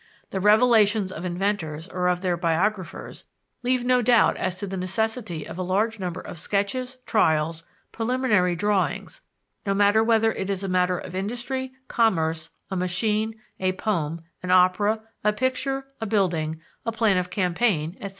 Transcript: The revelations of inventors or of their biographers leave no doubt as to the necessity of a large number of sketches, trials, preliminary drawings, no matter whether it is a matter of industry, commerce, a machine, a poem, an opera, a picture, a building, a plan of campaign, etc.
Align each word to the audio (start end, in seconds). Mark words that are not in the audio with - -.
The 0.31 0.39
revelations 0.39 1.11
of 1.11 1.25
inventors 1.25 1.87
or 1.87 2.07
of 2.07 2.21
their 2.21 2.35
biographers 2.35 3.25
leave 3.61 3.83
no 3.85 4.01
doubt 4.01 4.35
as 4.35 4.57
to 4.57 4.65
the 4.65 4.75
necessity 4.75 5.45
of 5.47 5.59
a 5.59 5.61
large 5.61 5.99
number 5.99 6.19
of 6.21 6.39
sketches, 6.39 6.97
trials, 7.05 7.63
preliminary 7.91 8.55
drawings, 8.55 9.21
no 9.63 9.75
matter 9.75 10.03
whether 10.03 10.31
it 10.33 10.49
is 10.49 10.63
a 10.63 10.67
matter 10.67 10.97
of 10.97 11.13
industry, 11.13 11.73
commerce, 11.87 12.49
a 12.71 12.75
machine, 12.75 13.39
a 13.59 13.73
poem, 13.73 14.21
an 14.41 14.49
opera, 14.49 15.01
a 15.23 15.31
picture, 15.33 15.85
a 16.01 16.07
building, 16.07 16.59
a 16.83 16.91
plan 16.91 17.17
of 17.19 17.29
campaign, 17.29 17.91
etc. 18.01 18.09